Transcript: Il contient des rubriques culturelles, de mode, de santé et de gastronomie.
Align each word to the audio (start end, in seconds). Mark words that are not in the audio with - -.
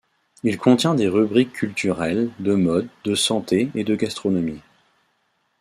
Il 0.41 0.57
contient 0.57 0.95
des 0.95 1.07
rubriques 1.07 1.53
culturelles, 1.53 2.31
de 2.39 2.55
mode, 2.55 2.87
de 3.03 3.13
santé 3.13 3.69
et 3.75 3.83
de 3.83 3.95
gastronomie. 3.95 4.61